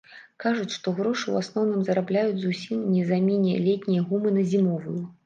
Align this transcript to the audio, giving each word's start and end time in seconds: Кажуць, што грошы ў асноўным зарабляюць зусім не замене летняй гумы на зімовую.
Кажуць, 0.43 0.71
што 0.75 0.93
грошы 0.99 1.23
ў 1.31 1.35
асноўным 1.45 1.83
зарабляюць 1.89 2.39
зусім 2.45 2.79
не 2.95 3.03
замене 3.11 3.53
летняй 3.67 4.01
гумы 4.09 4.33
на 4.39 4.43
зімовую. 4.57 4.97